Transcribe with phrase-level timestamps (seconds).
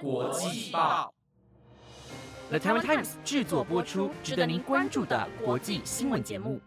[0.00, 1.12] 国际报
[2.48, 6.58] ，The Taiwan Times 制作播出，值得您关注的国际新闻节目。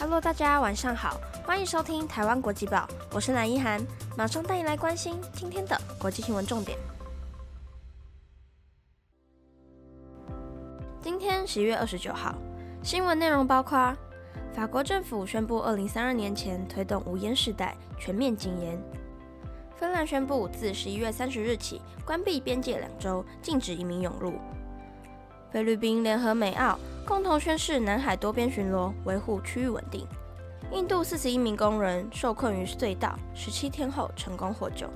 [0.00, 6.78] Hello，大家晚上好，欢迎收听台湾国际报，我是蓝一涵，马上带你来关心今天的国际新闻重点。
[11.02, 12.34] 今天十一月二十九号，
[12.82, 13.94] 新闻内容包括：
[14.54, 18.82] 法国政府宣布，二零三二年前推动无烟世代，全面禁烟。
[19.78, 24.32] 芬兰宣布自十一月三十日起关闭边界两周，禁止移民涌入。
[25.52, 26.76] 菲律宾联合美澳
[27.06, 30.04] 共同宣誓南海多边巡逻，维护区域稳定。
[30.72, 34.88] 印度四十一名工人受困于隧道，十七天后成功获救。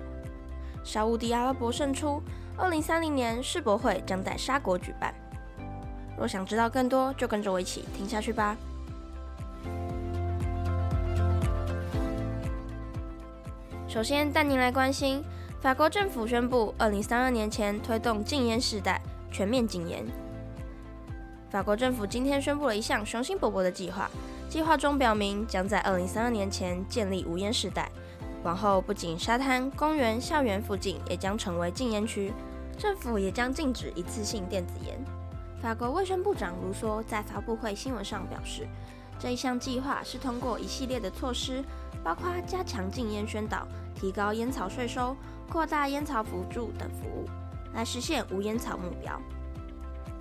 [0.83, 2.21] 沙乌地阿拉伯胜出，
[2.57, 5.15] 二零三零年世博会将在沙国举办。
[6.19, 8.57] 若想知道更多，就跟着我一起听下去吧。
[13.92, 15.23] 首先带您来关心，
[15.60, 18.99] 法国政府宣布，二零三二年前推动禁烟时代，
[19.30, 20.02] 全面禁烟。
[21.51, 24.10] 法国政府今天宣布了一项雄心勃勃的计划，
[24.49, 27.93] 计划中表明将在二零三二年前建立无烟时代，
[28.43, 32.32] 往后不仅沙滩、公园、校园附近也将成为禁烟区，
[32.79, 34.99] 政府也将禁止一次性电子烟。
[35.60, 38.66] 法国卫生部长卢梭在发布会新闻上表示，
[39.18, 41.62] 这一项计划是通过一系列的措施，
[42.05, 43.67] 包括加强禁烟宣导。
[43.95, 45.17] 提高烟草税收、
[45.49, 47.29] 扩大烟草辅助等服务，
[47.73, 49.21] 来实现无烟草目标。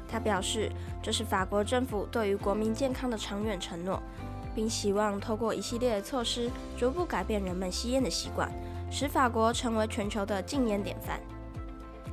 [0.08, 0.72] 他表示，
[1.02, 4.00] 这是法国政府对于国民健康的长远承诺，
[4.54, 8.52] 并希望透过一系列的措施，逐步改变人们吸烟的习惯，
[8.92, 11.20] 使法国成为全球的禁烟典范。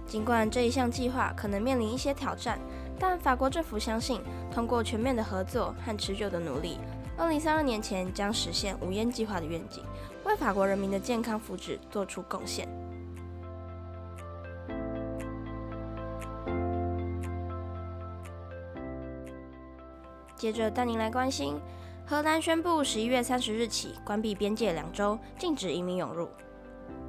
[0.07, 2.59] 尽管这一项计划可能面临一些挑战，
[2.99, 6.79] 但法国政府相信，通过全面的合作和持久的努力，
[7.19, 9.85] 二零三二年前将实现无烟计划的愿景。
[10.25, 12.69] 为法国人民的健康福祉做出贡献。
[20.37, 21.59] 接着带您来关心，
[22.07, 26.28] 荷兰宣布十一月三十日起关闭边界两周，禁止移民涌入。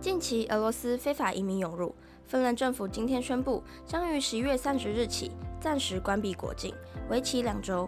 [0.02, 1.94] 近期俄罗斯非法移民涌入，
[2.25, 6.74] 芬兰政府今天宣布，将于十一月三十日起暂时关闭国境，
[7.09, 7.88] 为期两周。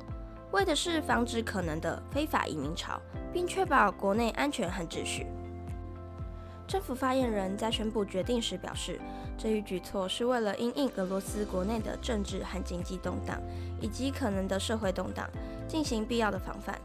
[0.52, 3.00] 为的是防止可能的非法移民潮，
[3.32, 5.26] 并确保国内安全和秩序。
[6.68, 9.00] 政府发言人在宣布决定时表示，
[9.38, 13.42] 这一举措是为了因应俄罗斯国内的政治和经济动荡，
[13.82, 15.30] 以及可能的社会动荡，
[15.68, 16.80] 进行必要的防范。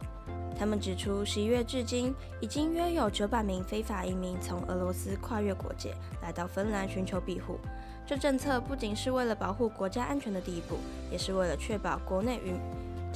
[0.59, 7.59] 他们指出，十一月至今，已经约有九百名非法移民从俄罗斯跨越国界来到芬兰寻求庇护。
[8.07, 10.79] 这政策不仅是为了保护国家安全的第一步，
[11.13, 12.55] 也是为了确保国内与。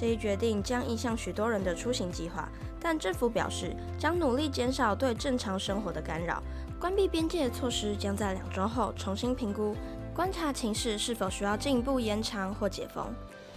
[0.00, 2.48] 这一决定将影响许多人的出行计划，
[2.80, 6.42] 但政府表示将努力减少对正常生活的干扰。
[6.80, 9.76] 关闭边界措施将在两周后重新评估，
[10.14, 13.12] 观察情势是否需要进一步延长或解封。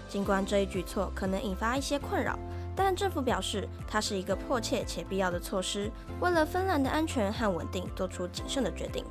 [0.10, 2.38] 尽管这一举措可能引发一些困扰，
[2.76, 5.90] 但政府表示它是一个迫切且必要的措施，
[6.20, 9.06] 为了芬兰的安全和稳定做出谨慎的决定。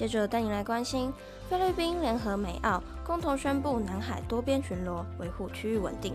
[0.00, 1.12] 接着带你来关心。
[1.50, 6.14] 菲律宾联合美澳共同宣布南海多边巡逻，维护区域稳定。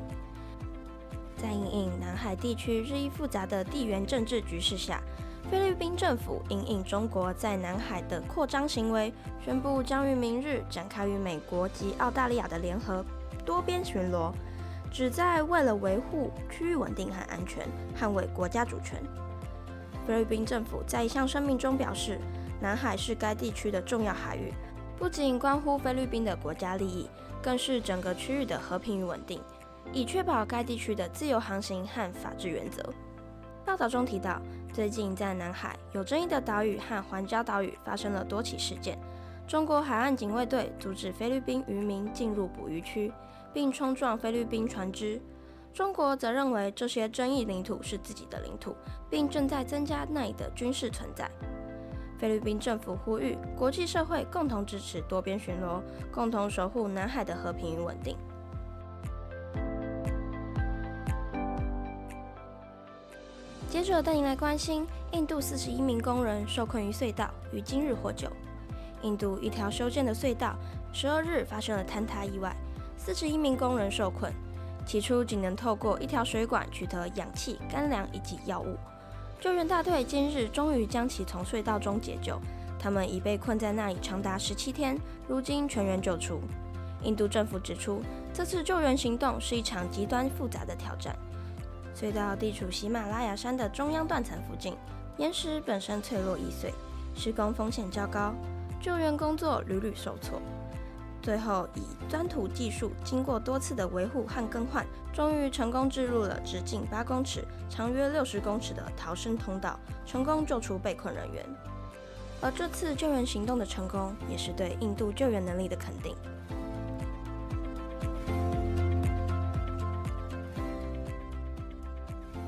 [1.38, 5.00] 在因应南海地区日益复杂的地缘政治局势下，
[5.52, 13.06] 菲律宾政府因应中国在南海的扩张行为，宣布将于明日展开与美国及澳大利亚的联合
[13.46, 14.32] 多边巡逻，
[14.92, 19.00] 旨在为了维护区域稳定和安全，捍卫国家主权。
[20.08, 22.20] 菲律宾政府在一项声明中表示，
[22.60, 24.54] 南海是该地区的重要海域。
[24.98, 27.10] 不仅关乎菲律宾的国家利益，
[27.42, 29.42] 更是整个区域的和平与稳定，
[29.92, 32.82] 以确保该地区的自由航行和法治原则。
[33.66, 38.98] 报道中提到，最近在南海有争议的岛屿和环礁岛屿发生了多起事件，
[39.48, 43.12] 中国海岸警卫队阻止菲律宾渔民进入捕鱼区，
[43.54, 45.22] 并冲撞菲律宾船只。
[45.74, 48.74] 中国则认为这些争议领土是自己的领土，
[49.10, 51.30] 并正在增加那里的军事存在。
[52.18, 55.82] 菲律宾政府呼吁国际社会共同支持多边巡逻，
[56.12, 58.18] 共同守护南海的和平与稳定。
[63.70, 68.30] 接着带您来关心，印度四十一名工人受困于隧道，于今日获救。
[69.02, 70.56] 印度一条修建的隧道，
[70.94, 72.56] 十二日发生了坍塌意外，
[72.98, 74.32] 四十一名工人受困，
[74.86, 78.78] 起初仅能透过一条水管取得氧气、干粮以及药物。
[79.40, 82.40] 救援大队今日终于将其从隧道中解救，
[82.80, 84.98] 他们已被困在那里长达十七天，
[85.28, 86.40] 如今全员救出。
[87.04, 88.02] 印度政府指出，
[88.34, 91.16] 这次救援行动是一场极端复杂的挑战。
[91.96, 94.76] 隧道地处喜马拉雅山的中央断层附近，
[95.18, 96.74] 岩石本身脆弱易碎，
[97.16, 98.34] 施工风险较高，
[98.82, 100.42] 救援工作屡屡受挫。
[101.26, 111.44] 最后以钻土技术，经过多次的维护和更换，终于成功置入了直径八公尺、长约六十公尺的逃生通道，成功救出被困人员。
[112.42, 116.16] 而这次救援行动的成功，也是对印度救援能力的肯定。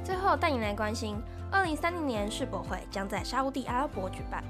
[0.03, 1.15] 最后带你来关心，
[1.51, 4.43] 二零三零年世博会将在沙地阿拉伯举办。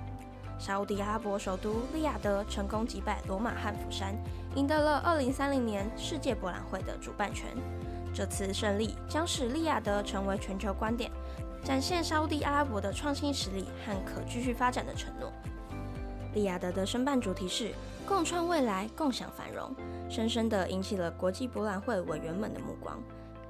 [0.60, 4.16] 沙地阿拉伯首都利雅得成功击败罗马和釜山，
[4.56, 7.48] 赢得了2030年世界博览会的主办权。
[8.14, 11.12] 这次胜利将使利雅得成为全球观点，
[11.64, 15.32] 展现沙地阿拉伯的创新实力和可继续发展的承诺。
[16.34, 17.72] 利雅得的申办主题是
[18.08, 19.74] “共创未来，共享繁荣”，
[20.10, 23.00] 深深地引起了国际博览会委员们的目光。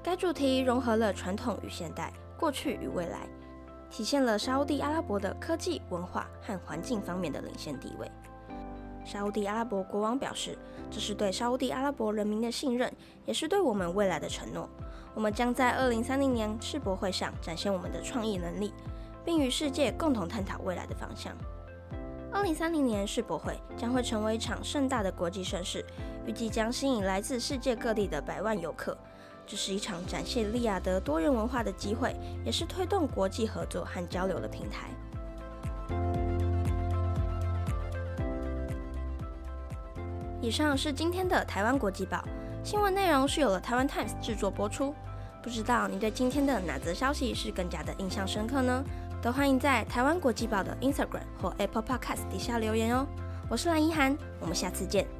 [0.02, 3.26] 该主题融合了传统与现代，过去与未来。
[3.90, 8.10] 体现了沙地阿拉伯的科技、文化和环境方面的领先地位。
[9.04, 10.56] 沙地阿拉伯国王表示，
[10.90, 12.92] 这是对沙地阿拉伯人民的信任，
[13.24, 14.68] 也是对我们未来的承诺。
[15.14, 18.72] 我们将在二零三零年世博会上展现我们的创意能力，
[19.24, 21.34] 并与世界共同探讨未来的方向。
[22.30, 25.82] 二零三零年世博会将会成为一场盛大的国际盛事，
[26.26, 28.96] 预计将吸引来自世界各地的百万游客。
[29.48, 32.14] 这是一场展现利雅得多元文化的机会，
[32.44, 34.90] 也是推动国际合作和交流的平台。
[40.42, 42.22] 以上是今天的台湾国际报
[42.62, 44.94] 新闻内容，是有了台湾 Times 制作播出。
[45.42, 48.84] 不知道你对今天的哪则消息是更加的印象深刻呢？
[49.22, 53.06] 都欢迎在台湾国际报的 Instagram 或 Apple Podcast 底下留言哦。
[53.48, 55.17] 我是蓝一涵，我们下次见。